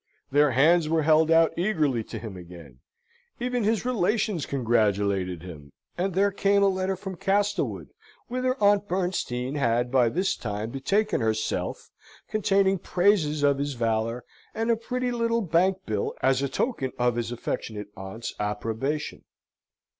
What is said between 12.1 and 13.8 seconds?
containing praises of his